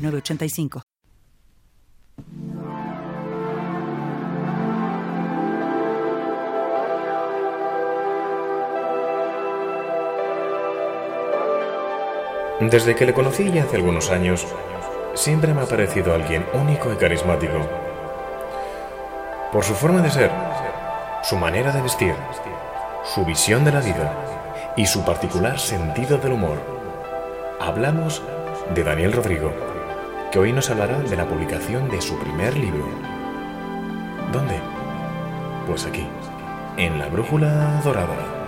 [0.00, 0.82] 985.
[12.60, 14.46] Desde que le conocí ya hace algunos años,
[15.14, 17.58] siempre me ha parecido alguien único y carismático.
[19.50, 20.30] Por su forma de ser,
[21.22, 22.14] su manera de vestir,
[23.04, 26.58] su visión de la vida y su particular sentido del humor.
[27.60, 28.22] Hablamos
[28.74, 29.69] de Daniel Rodrigo
[30.30, 32.86] que hoy nos hablará de la publicación de su primer libro.
[34.32, 34.60] ¿Dónde?
[35.66, 36.06] Pues aquí,
[36.76, 38.40] en la Brújula Dorada.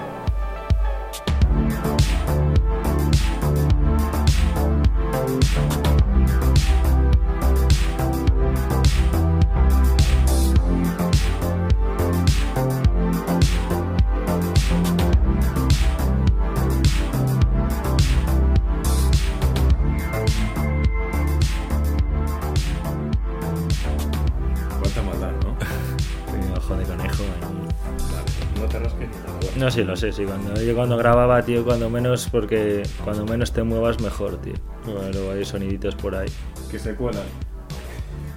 [29.73, 30.25] Sí, lo sé, sí.
[30.25, 34.53] Cuando, yo cuando grababa, tío, cuando menos, porque cuando menos te muevas, mejor, tío.
[34.85, 36.29] luego hay soniditos por ahí.
[36.71, 37.25] Que se cuelan.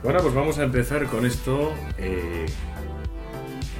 [0.02, 1.73] Bueno, pues vamos a empezar con esto.
[1.97, 2.45] Eh,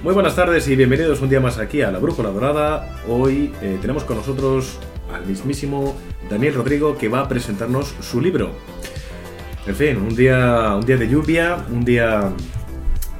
[0.03, 2.99] muy buenas tardes y bienvenidos un día más aquí a La Brújula Dorada.
[3.07, 4.77] Hoy eh, tenemos con nosotros
[5.13, 5.95] al mismísimo
[6.29, 8.51] Daniel Rodrigo que va a presentarnos su libro.
[9.65, 12.33] En fin, un día, un día de lluvia, un día,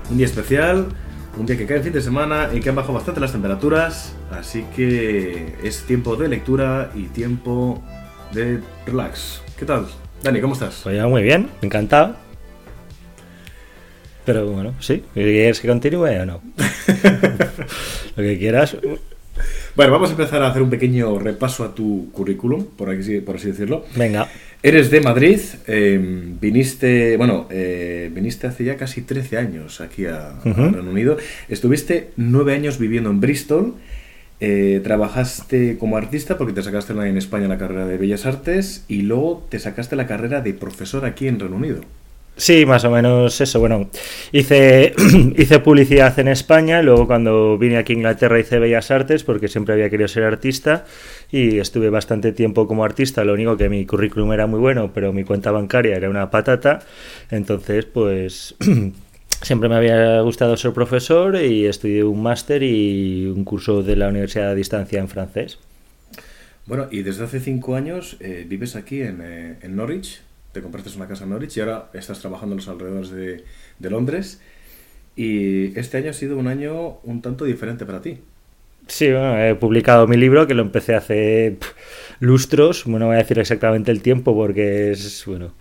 [0.09, 0.88] un día especial
[1.38, 4.16] un día que cae el fin de semana y que han bajado bastante las temperaturas,
[4.31, 7.84] así que es tiempo de lectura y tiempo
[8.31, 9.41] de relax.
[9.57, 9.88] ¿Qué tal?
[10.24, 10.81] Dani, ¿cómo estás?
[10.84, 12.16] Pues ya muy bien, encantado.
[14.25, 16.41] Pero bueno, sí, ¿quieres que continúe o no?
[18.16, 18.78] Lo que quieras.
[19.75, 23.35] Bueno, vamos a empezar a hacer un pequeño repaso a tu currículum, por, aquí, por
[23.35, 23.85] así decirlo.
[23.95, 24.28] Venga.
[24.66, 30.40] Eres de Madrid, em, viniste, bueno, eh, viniste hace ya casi 13 años aquí a,
[30.44, 31.18] Reino Unido.
[31.50, 33.75] Estuviste nueve años viviendo en Bristol.
[34.40, 39.04] Eh, trabajaste como artista porque te sacaste en España la carrera de Bellas Artes y
[39.04, 41.81] luego te sacaste la carrera de profesor aquí en Reino Unido.
[42.38, 43.59] Sí, más o menos eso.
[43.59, 43.90] Bueno,
[44.34, 44.94] hice,
[45.38, 49.73] hice publicidad en España, luego cuando vine aquí a Inglaterra hice Bellas Artes porque siempre
[49.73, 50.85] había querido ser artista
[51.31, 55.13] y estuve bastante tiempo como artista, lo único que mi currículum era muy bueno, pero
[55.13, 56.79] mi cuenta bancaria era una patata,
[57.31, 58.56] entonces pues
[59.41, 64.09] siempre me había gustado ser profesor y estudié un máster y un curso de la
[64.09, 65.57] Universidad a Distancia en francés.
[66.66, 70.19] Bueno, y desde hace cinco años eh, vives aquí en, eh, en Norwich
[70.56, 73.44] te compraste una casa en Norwich y ahora estás trabajando en los alrededores de,
[73.90, 74.42] Londres.
[75.18, 78.20] Y este año ha sido un año un tanto diferente para ti.
[78.88, 81.58] Sí, bueno, he publicado mi libro que lo empecé hace
[82.22, 82.86] lustros.
[82.86, 85.54] Bueno, voy a decir exactamente el tiempo porque es, bueno,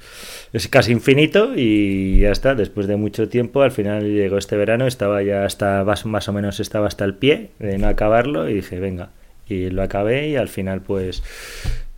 [0.52, 2.54] es casi infinito y ya está.
[2.54, 6.60] Después de mucho tiempo, al final llegó este verano, estaba ya hasta, más o menos
[6.60, 9.10] estaba hasta el pie de no acabarlo y dije, venga.
[9.48, 11.22] Y lo acabé y al final pues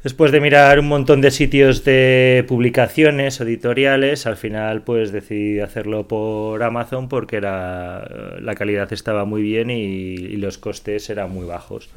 [0.06, 6.06] Después de mirar un montón de sitios de publicaciones editoriales, al final pues decidí hacerlo
[6.06, 11.91] por Amazon porque era, la calidad estaba muy bien y, los costes eran muy bajos.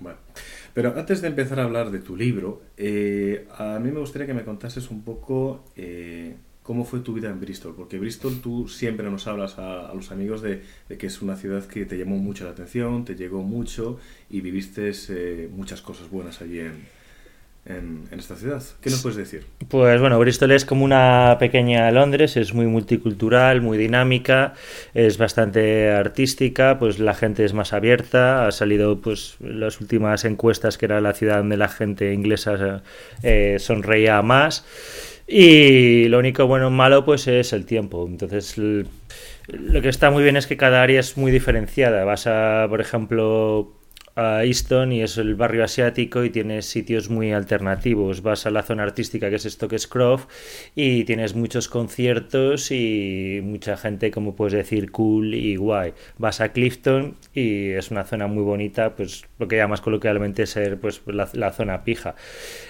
[0.00, 0.18] Bueno,
[0.74, 4.34] pero antes de empezar a hablar de tu libro, eh, a mí me gustaría que
[4.34, 6.34] me contases un poco eh,
[6.70, 7.74] ¿Cómo fue tu vida en Bristol?
[7.76, 10.62] Porque Bristol tú siempre nos hablas a, los amigos de,
[10.96, 13.98] que es una ciudad que te llamó mucho la atención, te llegó mucho
[14.30, 16.86] y viviste eh, muchas cosas buenas allí en,
[17.66, 18.62] en, esta ciudad.
[18.80, 19.46] ¿Qué nos puedes decir?
[19.66, 24.54] Pues bueno, Bristol es como una pequeña Londres, es muy multicultural, muy dinámica,
[24.94, 30.78] es bastante artística, pues la gente es más abierta, ha salido pues las últimas encuestas
[30.78, 32.84] que era la ciudad donde la gente inglesa
[33.24, 34.64] eh, sonreía más
[35.32, 38.04] y lo único bueno o malo pues es el tiempo.
[38.06, 42.04] Entonces lo que está muy bien es que cada área es muy diferenciada.
[42.04, 43.72] Vas a, por ejemplo,
[44.16, 48.22] a Easton y es el barrio asiático y tienes sitios muy alternativos.
[48.22, 50.28] Vas a la zona artística que es Stoke Croft
[50.74, 55.92] y tienes muchos conciertos y mucha gente, como puedes decir, cool y guay.
[56.18, 60.80] Vas a Clifton y es una zona muy bonita, pues lo que llamas coloquialmente ser
[60.80, 62.16] pues la, la zona pija.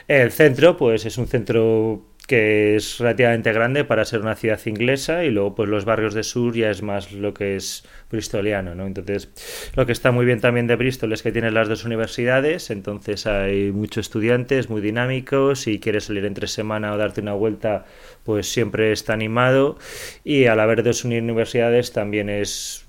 [0.08, 5.24] El centro, pues es un centro que es relativamente grande para ser una ciudad inglesa
[5.24, 8.86] y luego pues los barrios de sur ya es más lo que es bristoliano, ¿no?
[8.86, 9.30] Entonces,
[9.74, 13.26] lo que está muy bien también de Bristol es que tiene las dos universidades, entonces
[13.26, 17.84] hay muchos estudiantes muy dinámicos, si quieres salir entre semana o darte una vuelta,
[18.22, 19.76] pues siempre está animado
[20.22, 22.86] y al haber dos universidades también es,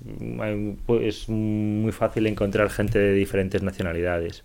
[0.86, 4.44] pues, muy fácil encontrar gente de diferentes nacionalidades.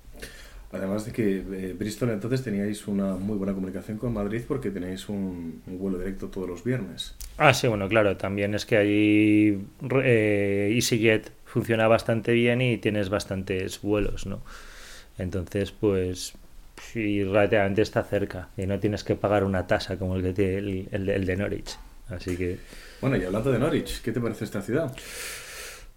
[0.71, 5.07] Además de que eh, Bristol entonces teníais una muy buena comunicación con Madrid porque tenéis
[5.07, 7.15] un, vuelo directo todos los viernes.
[7.37, 9.65] Ah, sí, bueno, claro, también es que ahí
[10.03, 14.41] eh, EasyJet funciona bastante bien y tienes bastantes vuelos, ¿no?
[15.17, 16.33] Entonces, pues,
[16.91, 20.87] sí, relativamente está cerca y no tienes que pagar una tasa como el, que tiene
[20.91, 21.77] el, el de Norwich.
[22.09, 22.57] Así que...
[22.99, 24.93] Bueno, y hablando de Norwich, ¿qué te parece esta ciudad?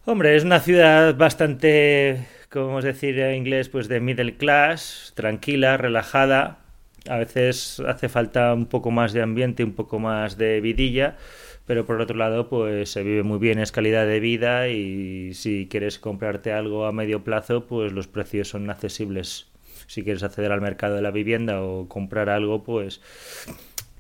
[0.05, 6.59] Hombre, es una ciudad bastante como decir en inglés, pues de middle class, tranquila, relajada.
[7.09, 11.17] A veces hace falta un poco más de ambiente, un poco más de vidilla,
[11.67, 15.69] pero por otro lado, pues se vive muy bien, es calidad de vida y si
[15.71, 19.47] quieres comprarte algo a medio plazo, pues los precios son accesibles.
[19.87, 23.01] Si quieres acceder al mercado de la vivienda o comprar algo, pues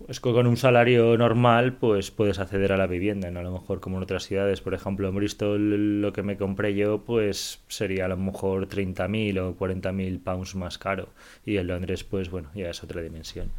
[0.06, 3.40] pues con un salario normal pues puedes acceder a la vivienda, ¿no?
[3.40, 6.74] a lo mejor como en otras ciudades, por ejemplo en Bristol lo que me compré
[6.74, 11.08] yo pues sería a lo mejor 30.000 o 40.000 pounds más caro
[11.44, 13.50] y en Londres pues bueno, ya es otra dimensión.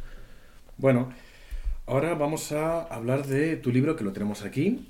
[0.78, 1.12] Bueno,
[1.86, 4.88] ahora vamos a hablar de tu libro que lo tenemos aquí,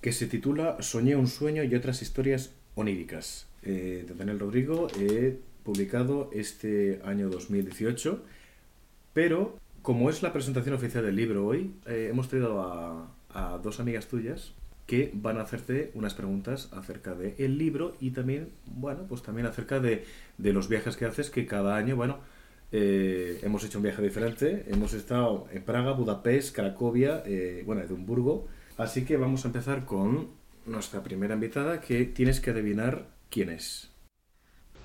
[0.00, 5.36] que se titula Soñé un sueño y otras historias oníricas, eh, de Daniel Rodrigo, he
[5.64, 8.22] publicado este año 2018,
[9.12, 14.08] pero como es la presentación oficial del libro hoy, eh, hemos traído a, dos amigas
[14.08, 14.52] tuyas
[14.84, 19.78] que van a hacerte unas preguntas acerca del libro y también, bueno, pues también acerca
[19.78, 20.04] de,
[20.38, 22.18] los viajes que haces, que cada año, bueno,
[22.72, 24.64] eh, hemos hecho un viaje diferente.
[24.66, 28.48] Hemos estado en Praga, Budapest, Cracovia, eh, bueno, Edimburgo.
[28.78, 30.30] Así que vamos a empezar con
[30.64, 33.92] nuestra primera invitada, que tienes que adivinar quién es.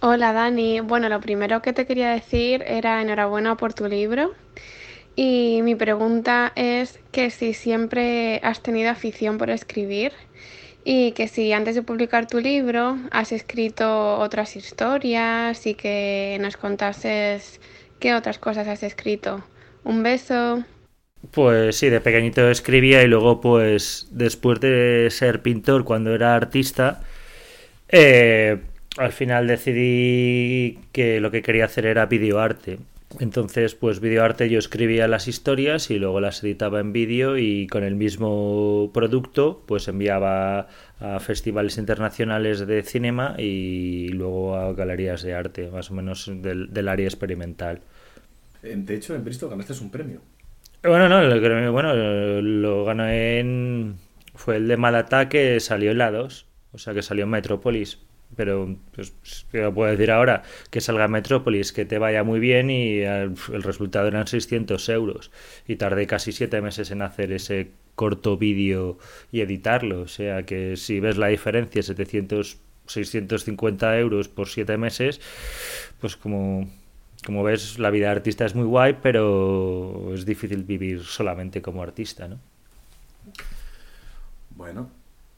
[0.02, 4.36] Hola Dani, bueno, lo primero que te quería decir era enhorabuena por tu libro.
[5.16, 10.14] Y mi pregunta es que si siempre has tenido afición por escribir
[10.84, 16.58] y que si antes de publicar tu libro has escrito otras historias y que nos
[16.58, 17.60] contases
[18.00, 19.44] qué otras cosas has escrito.
[19.84, 20.64] Un beso.
[21.32, 27.04] Pues sí, de pequeñito escribía y luego pues después de ser pintor cuando era artista,
[27.90, 28.58] eh,
[28.98, 32.80] al final decidí que lo que quería hacer era videoarte.
[33.20, 37.84] Entonces, pues videoarte yo escribía las historias y luego las editaba en vídeo y con
[37.84, 40.68] el mismo producto pues enviaba
[41.00, 46.88] a festivales internacionales de cinema y luego a galerías de arte, más o menos del,
[46.88, 47.82] área experimental.
[48.62, 50.22] De hecho, en Bristol ganaste un premio.
[50.84, 51.94] Bueno, no, lo, bueno,
[52.42, 53.96] lo gané en...
[54.34, 58.00] Fue el de Malata que salió en la 2, o sea que salió en Metropolis
[58.36, 59.14] pero pues,
[59.52, 60.44] ¿qué puedo decir ahora?
[60.70, 65.32] Que salga Metrópolis, que te vaya muy bien y el, resultado eran 600 euros.
[65.68, 68.98] Y tardé casi siete meses en hacer ese corto vídeo
[69.32, 70.02] y editarlo.
[70.02, 72.58] O sea que si ves la diferencia, 700,
[72.88, 75.20] 650 euros por siete meses,
[76.00, 76.70] pues como,
[77.26, 81.84] como ves, la vida de artista es muy guay, pero es difícil vivir solamente como
[81.84, 82.40] artista, ¿no?
[84.56, 84.90] Bueno,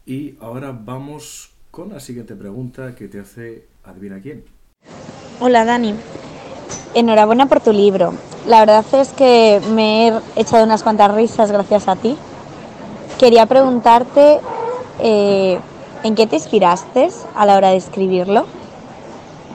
[0.06, 4.46] y ahora vamos con la siguiente pregunta que te hace Adivina quién.
[5.40, 5.96] Hola Dani,
[6.94, 8.14] enhorabuena por tu libro.
[8.46, 12.16] La verdad es que me he echado unas cuantas risas gracias a ti.
[13.18, 14.40] Quería preguntarte
[15.00, 15.60] eh,
[16.04, 18.46] en qué te inspiraste a la hora de escribirlo.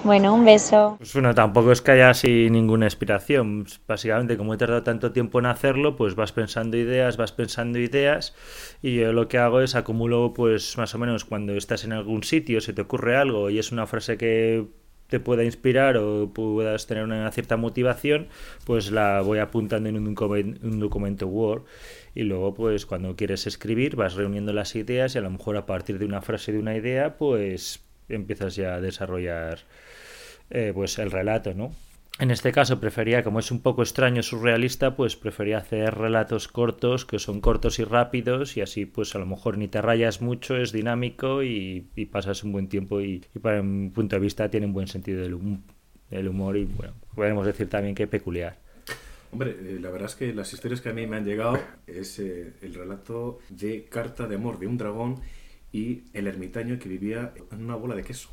[0.04, 0.96] Bueno, un beso.
[0.98, 3.66] Pues bueno, tampoco es que haya así ninguna inspiración.
[3.86, 8.34] Básicamente, como he tardado tanto tiempo en hacerlo, pues vas pensando ideas, vas pensando ideas
[8.80, 12.22] y yo lo que hago es acumulo pues más o menos cuando estás en algún
[12.22, 14.66] sitio, se te ocurre algo y es una frase que
[15.08, 18.28] te pueda inspirar o puedas tener una cierta motivación,
[18.64, 21.64] pues la voy apuntando en un, documento Word
[22.14, 25.66] y luego pues cuando quieres escribir vas reuniendo las ideas y a lo mejor a
[25.66, 29.60] partir de una frase de una idea pues empiezas ya a desarrollar
[30.50, 31.72] eh, pues el relato, ¿no?
[32.20, 37.04] En este caso prefería, como es un poco extraño, surrealista, pues prefería hacer relatos cortos,
[37.04, 40.56] que son cortos y rápidos, y así pues a lo mejor ni te rayas mucho,
[40.56, 44.72] es dinámico y, pasas un buen tiempo y, para mi punto de vista tiene un
[44.72, 45.34] buen sentido del,
[46.28, 48.58] humor y bueno, podemos decir también que peculiar.
[49.30, 52.18] Hombre, eh, la verdad es que las historias que a mí me han llegado es
[52.18, 55.20] eh, el relato de Carta de Amor de un dragón
[55.70, 58.30] y el ermitaño que vivía en una bola de queso.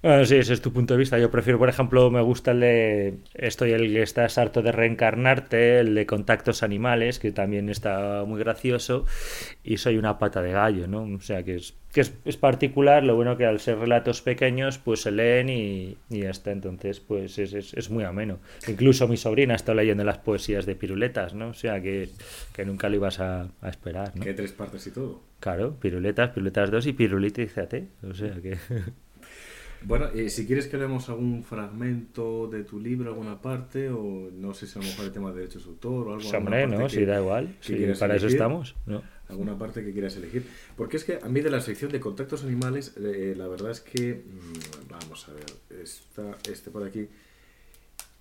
[0.00, 1.18] Bueno, sí, ese es tu punto de vista.
[1.18, 5.80] Yo prefiero, por ejemplo, me gusta el de Estoy el que estás harto de reencarnarte,
[5.80, 9.06] el de contactos animales, que también está muy gracioso,
[9.64, 11.02] y soy una pata de gallo, ¿no?
[11.02, 15.02] O sea que es, que es, particular, lo bueno que al ser relatos pequeños, pues
[15.02, 16.52] se leen y, y ya está.
[16.52, 18.38] Entonces, pues es, es, es, muy ameno.
[18.68, 21.48] Incluso mi sobrina está leyendo las poesías de piruletas, ¿no?
[21.48, 22.08] O sea que,
[22.52, 24.22] que nunca lo ibas a, a esperar, ¿no?
[24.22, 25.22] Que tres partes y todo.
[25.40, 27.48] Claro, piruletas, piruletas 2 y pirulita y
[28.08, 28.58] O sea que.
[29.82, 34.54] Bueno, eh, si quieres que leamos algún fragmento de tu libro, alguna parte, o no
[34.54, 36.28] sé si a lo mejor el tema de derechos de autor o algo.
[36.30, 37.56] Hombre, no, si da igual.
[37.60, 38.74] Sí, para eso estamos.
[38.86, 39.02] ¿no?
[39.28, 40.44] Alguna parte que quieras elegir.
[40.76, 43.80] Porque es que a mí de la sección de contactos animales, eh, la verdad es
[43.80, 44.14] que.
[44.14, 47.08] Mm, vamos a ver, está este por aquí.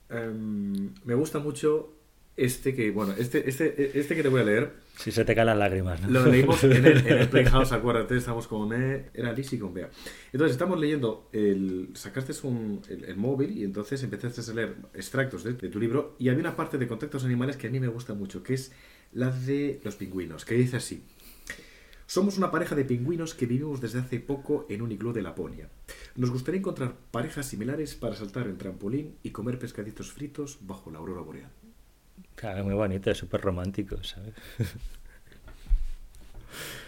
[0.09, 1.97] Em, me gusta mucho
[2.38, 4.72] este que, bueno, este, este, este que te voy a leer.
[4.96, 6.10] Si se te caen las lágrimas, ¿no?
[6.10, 9.89] Lo leímos en el, Playhouse, acuérdate, estamos con E, era Lizzie con Bea.
[10.32, 15.53] Entonces, estamos leyendo, el, sacaste un, el, móvil y entonces empezaste a leer extractos de,
[15.53, 18.44] tu libro y había una parte de contactos animales que a mí me gusta mucho,
[18.44, 18.72] que es
[19.13, 21.03] la de los pingüinos, que dice así.
[22.06, 25.70] Somos una pareja de pingüinos que vivimos desde hace poco en un iglú de Laponia.
[26.15, 31.00] Nos gustaría encontrar parejas similares para saltar en trampolín y comer pescaditos fritos bajo la
[31.00, 31.51] aurora boreal.
[32.38, 34.34] Claro, muy bonito, es súper romántico, ¿sabes?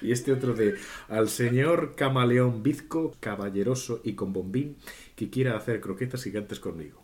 [0.01, 0.75] Y este otro de
[1.09, 4.77] al señor camaleón bizco, caballeroso y con bombín,
[5.15, 7.01] que quiera hacer croquetas gigantes conmigo.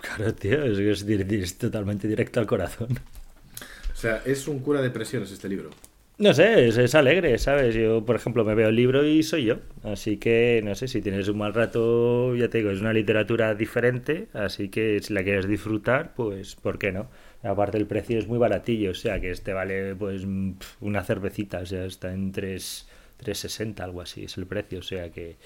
[0.00, 2.98] Claro, tío, es, es, totalmente directo al corazón.
[3.92, 5.70] O sea, es un cura de presiones este libro.
[6.16, 7.74] No sé, es, es, alegre, ¿sabes?
[7.74, 9.56] Yo, por ejemplo, me veo el libro y soy yo.
[9.82, 13.54] Así que, no sé, si tienes un mal rato, ya te digo, es una literatura
[13.56, 14.28] diferente.
[14.32, 17.08] Así que si la quieres disfrutar, pues, ¿por qué no?
[17.42, 20.24] Aparte el precio es muy baratillo, o sea que este vale pues
[20.80, 22.88] una cervecita, o sea, está en 3,
[23.24, 25.36] 3,60 algo así es el precio, o sea que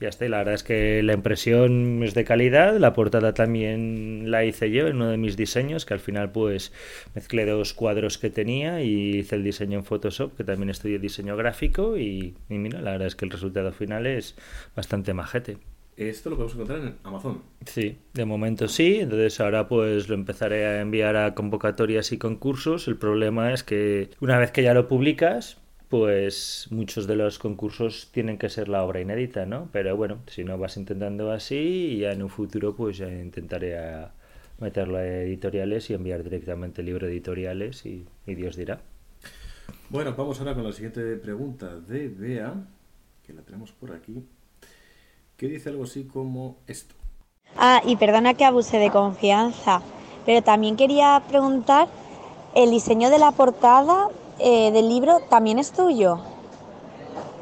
[0.00, 0.26] ya está.
[0.26, 4.70] Y la verdad es que la impresión es de calidad, la portada también la hice
[4.70, 6.72] yo en uno de mis diseños, que al final pues
[7.14, 11.36] mezclé dos cuadros que tenía y hice el diseño en Photoshop, que también estudié diseño
[11.36, 14.36] gráfico y, y mira, la verdad es que el resultado final es
[14.74, 15.58] bastante majete.
[15.96, 17.42] Esto lo podemos encontrar en Amazon.
[17.66, 18.96] Sí, de momento sí.
[19.00, 22.88] Entonces ahora pues lo empezaré a enviar a convocatorias y concursos.
[22.88, 25.58] El problema es que una vez que ya lo publicas,
[25.94, 29.68] pues muchos de los concursos tienen que ser la obra inédita, ¿no?
[29.70, 34.10] Pero bueno, si no vas intentando así, ya en un futuro pues ya intentaré a
[34.58, 38.80] meterlo a editoriales y enviar directamente el libro a editoriales y, y Dios dirá.
[39.88, 42.54] Bueno, vamos ahora con la siguiente pregunta de Bea,
[43.24, 44.20] que la tenemos por aquí
[45.36, 46.96] que dice algo así como esto.
[47.56, 49.80] Ah, y perdona que abuse de confianza,
[50.26, 51.86] pero también quería preguntar,
[52.56, 56.20] ¿el diseño de la portada eh, del libro también es tuyo?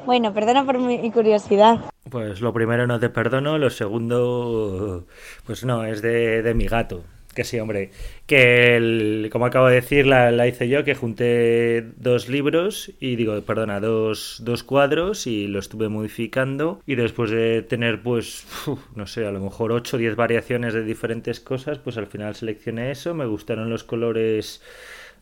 [0.06, 1.80] Bueno, perdona por mi curiosidad.
[2.10, 5.06] Pues lo primero no te perdono, lo segundo,
[5.46, 7.04] pues no, es de, de mi gato.
[7.34, 7.90] Que sí, hombre.
[8.26, 13.16] Que, el, como acabo de decir, la, la, hice yo, que junté dos libros y
[13.16, 16.82] digo, perdona, dos, dos cuadros y lo estuve modificando.
[16.86, 18.46] Y después de tener, pues,
[18.94, 22.34] no sé, a lo mejor 8 o 10 variaciones de diferentes cosas, pues al final
[22.34, 23.14] seleccioné eso.
[23.14, 24.60] Me gustaron los colores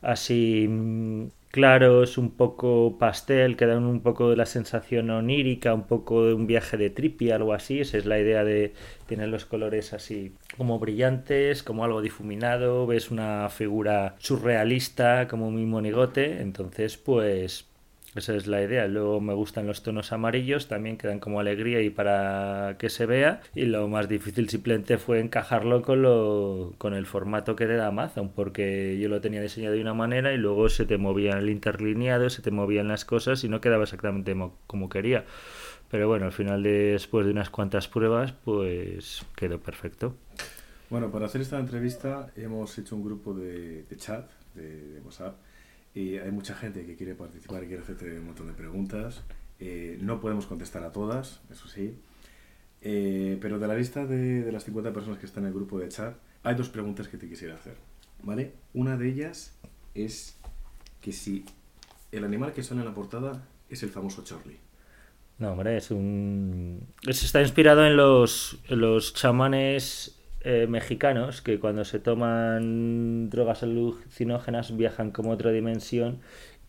[0.03, 0.69] así
[1.51, 6.35] claros, un poco pastel, que dan un poco de la sensación onírica, un poco de
[6.35, 7.81] un viaje de trippy, algo así.
[7.81, 8.73] Esa es la idea de
[9.07, 15.67] tener los colores así como brillantes, como algo difuminado, ves una figura surrealista como mi
[15.67, 17.70] monigote, entonces pues
[18.15, 18.87] esa es la idea.
[18.89, 23.41] Luego me gustan los tonos amarillos, también quedan como alegría y para que se vea.
[23.55, 27.89] Y lo más difícil simplemente fue encajarlo con, lo, con el formato que te da
[27.89, 31.49] Amazon, porque yo lo tenía diseñado de una manera y luego se te movía el
[31.51, 34.37] interlineado, se te movían las cosas y no quedaba exactamente
[34.67, 35.25] como quería.
[35.91, 40.15] Pero bueno, al final, después de unas cuantas pruebas, pues quedó perfecto.
[40.89, 45.37] Bueno, para hacer esta entrevista hemos hecho un grupo de, chat, de WhatsApp
[45.95, 49.23] y hay mucha gente que quiere participar y quiere hacerte un montón de preguntas.
[49.59, 51.99] Eh, no podemos contestar a todas, eso sí.
[52.83, 55.79] Eh, pero de la lista de, de, las 50 personas que están en el grupo
[55.79, 57.77] de chat, hay dos preguntas que te quisiera hacer.
[58.23, 58.53] ¿Vale?
[58.75, 59.59] Una de ellas
[59.95, 60.39] es
[61.01, 61.45] que si
[62.13, 64.59] el animal que sale en la portada es el famoso Charlie.
[65.39, 66.87] No, hombre, es un.
[67.07, 74.77] Está inspirado en los, en los chamanes eh, mexicanos que cuando se toman drogas alucinógenas
[74.77, 76.21] viajan como otra dimensión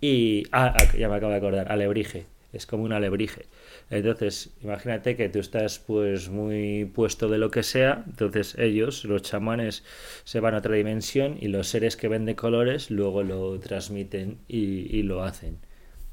[0.01, 0.43] y...
[0.51, 2.25] Ah, ah, ya me acabo de acordar, alebrije.
[2.53, 3.45] Es como un alebrije.
[3.89, 9.21] Entonces, imagínate que tú estás pues muy puesto de lo que sea, entonces ellos, los
[9.21, 9.83] chamanes,
[10.25, 14.39] se van a otra dimensión y los seres que ven de colores luego lo transmiten
[14.47, 15.59] y, y lo hacen.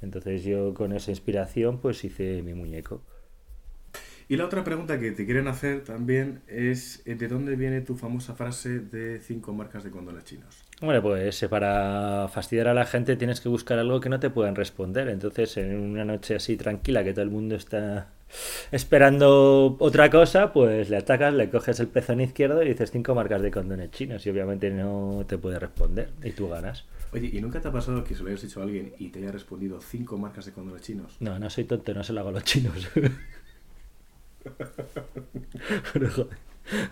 [0.00, 3.02] Entonces yo con esa inspiración pues hice mi muñeco.
[4.30, 7.96] Y la otra pregunta que te quieren hacer también es eh, ¿de dónde viene tu
[7.96, 10.62] famosa frase de cinco marcas de condones chinos?
[10.82, 14.28] Bueno, pues eh, para fastidiar a la gente tienes que buscar algo que no te
[14.28, 15.08] puedan responder.
[15.08, 18.08] Entonces, en una noche así tranquila que todo el mundo está
[18.70, 23.40] esperando otra cosa, pues le atacas, le coges el pezón izquierdo y dices cinco marcas
[23.40, 26.84] de condones chinos y obviamente no te puede responder y tú ganas.
[27.14, 29.20] Oye, ¿y nunca te ha pasado que se lo hayas dicho a alguien y te
[29.20, 31.16] haya respondido cinco marcas de condones chinos?
[31.20, 32.90] No, no soy tonto, no se lo hago a los chinos.
[35.92, 36.28] Pero,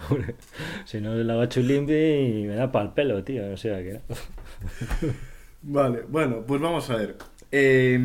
[0.08, 0.34] joder,
[0.84, 3.52] si no la chulín y me da pa'l pelo, tío.
[3.52, 4.00] O sea que.
[5.62, 7.16] Vale, bueno, pues vamos a ver.
[7.52, 7.98] Eh,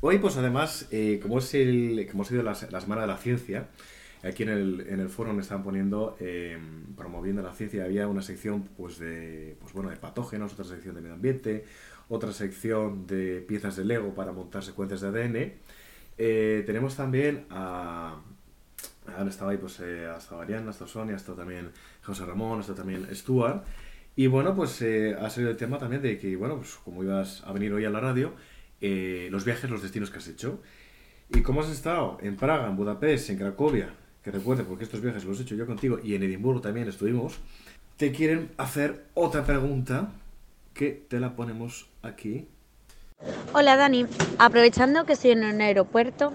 [0.00, 3.16] hoy, pues además, eh, como, es el, como ha sido la, la, Semana de la
[3.16, 3.68] Ciencia,
[4.22, 6.58] aquí en el, en el foro me están poniendo, eh,
[6.96, 11.00] promoviendo la ciencia, había una sección pues de, pues bueno, de patógenos, otra sección de
[11.00, 11.64] medio ambiente,
[12.08, 16.64] otra sección de piezas de Lego para montar secuencias de ADN.
[16.66, 18.20] tenemos también a,
[19.16, 21.70] han estado ahí, pues, eh, ha estado Ariana, ha estado Sonia, ha estado también
[22.02, 23.64] José Ramón, ha estado también Stuart.
[24.16, 27.42] Y bueno, pues eh, ha salido el tema también de que, bueno, pues como ibas
[27.44, 28.32] a venir hoy a la radio,
[28.80, 30.60] eh, los viajes, los destinos que has hecho.
[31.30, 32.18] ¿Y cómo has estado?
[32.20, 33.88] En Praga, en Budapest, en Cracovia,
[34.22, 37.38] que recuerde, porque estos viajes los he hecho yo contigo, y en Edimburgo también estuvimos,
[37.96, 40.12] te quieren hacer otra pregunta
[40.74, 42.46] que te la ponemos aquí.
[43.52, 44.06] Hola Dani,
[44.38, 46.34] aprovechando que estoy en un aeropuerto,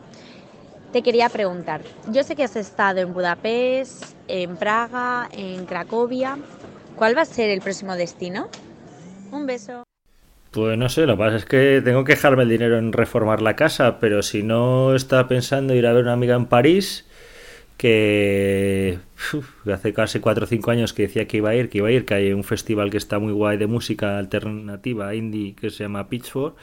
[0.91, 1.81] te quería preguntar,
[2.11, 6.37] yo sé que has estado en Budapest, en Praga, en Cracovia.
[6.95, 8.49] ¿Cuál va a ser el próximo destino?
[9.31, 9.83] Un beso.
[10.51, 13.41] Pues no sé, lo que pasa es que tengo que dejarme el dinero en reformar
[13.41, 17.05] la casa, pero si no está pensando ir a ver una amiga en París,
[17.77, 18.97] que
[19.71, 21.91] hace casi 4 o 5 años que decía que iba a ir, que iba a
[21.91, 25.83] ir, que hay un festival que está muy guay de música alternativa indie que se
[25.83, 26.55] llama Pitchfork,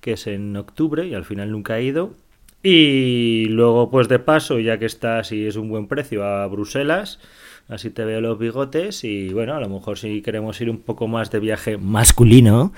[0.00, 2.14] que es en octubre y al final nunca he ido.
[2.62, 7.20] Y luego, pues de paso, ya que estás y es un buen precio, a Bruselas,
[7.68, 11.06] así te veo los bigotes y bueno, a lo mejor si queremos ir un poco
[11.06, 12.72] más de viaje masculino,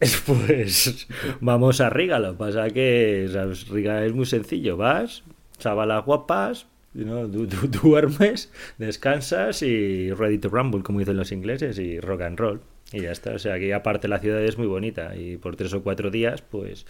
[0.26, 1.06] pues
[1.40, 2.18] vamos a Riga.
[2.18, 3.68] Lo que pasa que ¿sabes?
[3.68, 5.22] Riga es muy sencillo, vas,
[5.58, 7.28] chavalas guapas, ¿no?
[7.28, 12.38] Du du duermes, descansas y ready to rumble, como dicen los ingleses, y rock and
[12.38, 12.60] roll.
[12.92, 15.72] Y ya está, o sea, que aparte la ciudad es muy bonita y por tres
[15.74, 16.86] o cuatro días pues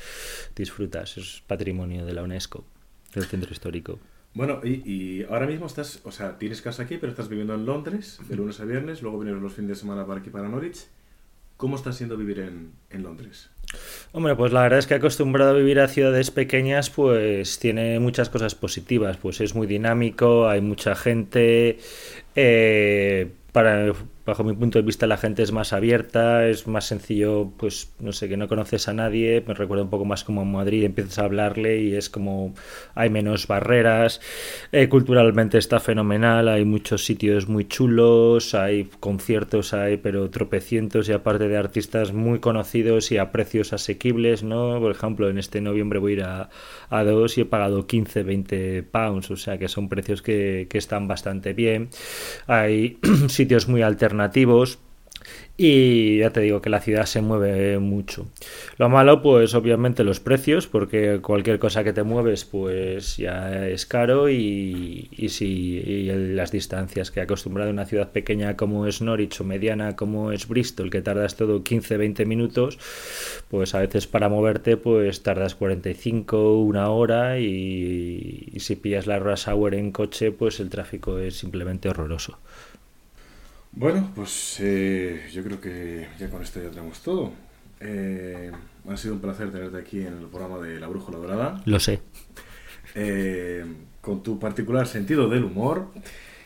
[0.56, 2.64] disfrutas, es patrimonio de la UNESCO,
[3.14, 3.98] del centro histórico.
[4.34, 7.66] Bueno, y, y, ahora mismo estás, o sea, tienes casa aquí, pero estás viviendo en
[7.66, 10.86] Londres de lunes a viernes, luego vienes los fines de semana para aquí, para Norwich.
[11.62, 13.50] ¿Cómo está siendo vivir en, en Londres?
[14.10, 18.30] Hombre, pues la verdad es que acostumbrado a vivir a ciudades pequeñas, pues tiene muchas
[18.30, 19.16] cosas positivas.
[19.16, 21.78] Pues es muy dinámico, hay mucha gente.
[22.34, 23.92] Eh, para,
[24.24, 28.12] bajo mi punto de vista la gente es más abierta, es más sencillo, pues no
[28.12, 31.18] sé, que no conoces a nadie, me recuerda un poco más como en Madrid, empiezas
[31.18, 32.54] a hablarle y es como
[32.94, 34.20] hay menos barreras,
[34.70, 41.12] eh, culturalmente está fenomenal, hay muchos sitios muy chulos, hay conciertos, hay pero tropecientos y
[41.12, 44.78] aparte de artistas muy conocidos y a precios asequibles, ¿no?
[44.78, 48.82] Por ejemplo, en este noviembre voy a ir a, dos y he pagado 15, 20
[48.84, 51.88] pounds, o sea que son precios que, que están bastante bien,
[52.46, 54.11] hay sitios muy alternativos
[55.56, 58.26] y ya te digo que la ciudad se mueve mucho.
[58.78, 63.86] Lo malo, pues obviamente los precios, porque cualquier cosa que te mueves, pues ya es
[63.86, 65.46] caro y, y si
[65.76, 70.32] y las distancias que acostumbrado a una ciudad pequeña como es Norwich o mediana como
[70.32, 72.78] es Bristol, que tardas todo 15-20 minutos,
[73.48, 79.18] pues a veces para moverte, pues tardas 45, una hora y, y si pillas la
[79.18, 82.38] rush hour en coche, pues el tráfico es simplemente horroroso.
[83.72, 87.32] Bueno, pues eh, yo creo que ya con esto ya tenemos todo.
[87.80, 88.52] Eh,
[88.88, 91.62] ha sido un placer tenerte aquí en el programa de La Brújula Dorada.
[91.64, 92.00] Lo sé.
[92.94, 93.64] Eh,
[94.00, 95.88] con tu particular sentido del humor.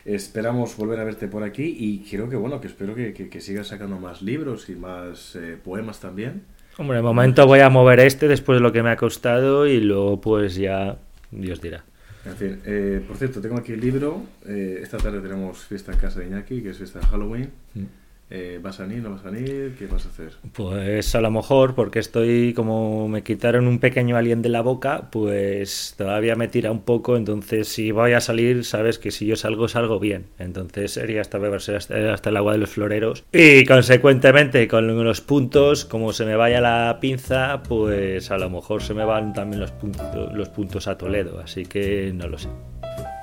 [0.05, 3.41] Esperamos volver a verte por aquí y creo que bueno, que espero que, que, que
[3.41, 6.43] sigas sacando más libros y más eh, poemas también.
[6.77, 9.81] Hombre, de momento voy a mover este después de lo que me ha costado y
[9.81, 10.97] luego pues ya
[11.31, 11.83] Dios dirá.
[12.27, 14.21] En fin, eh, por cierto, tengo aquí el libro.
[14.45, 17.49] Eh, esta tarde tenemos fiesta en casa de Iñaki, que es fiesta de Halloween.
[17.73, 17.83] Mm.
[18.29, 19.03] Eh, ¿Vas a venir?
[19.03, 19.75] ¿No vas a venir?
[19.79, 20.33] ¿Qué vas a hacer?
[20.51, 25.07] Pues a lo mejor, porque estoy como me quitaron un pequeño alien de la boca,
[25.11, 27.15] pues todavía me tira un poco.
[27.15, 30.25] Entonces, si voy a salir, sabes que si yo salgo, salgo bien.
[30.39, 33.23] Entonces, sería hasta beberse hasta, hasta el agua de los floreros.
[33.31, 38.83] Y consecuentemente, con los puntos, como se me vaya la pinza, pues a lo mejor
[38.83, 41.39] se me van también los puntos, los puntos a Toledo.
[41.39, 42.49] Así que no lo sé.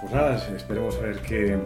[0.00, 1.58] Pues nada, esperemos a ver qué,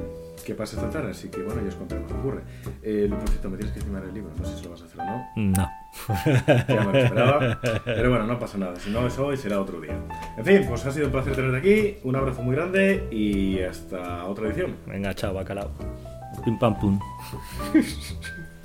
[0.49, 1.11] qué pasa esta tarde.
[1.11, 2.43] Así que bueno, ya os contaré lo que ocurre.
[2.83, 4.33] Eh, por cierto, me tienes que firmar el libro.
[4.39, 5.27] No sé si lo vas a hacer o no.
[5.37, 5.71] No.
[6.69, 7.61] Ya me lo esperaba.
[7.85, 8.77] Pero bueno, no pasa nada.
[8.77, 9.99] Si no es hoy, será otro día.
[10.39, 11.99] En fin, pues ha sido un placer tenerte aquí.
[12.03, 14.77] Un abrazo muy grande y hasta otra edición.
[14.87, 15.71] Venga, chao, bacalao.
[16.45, 16.99] Pim pam pum.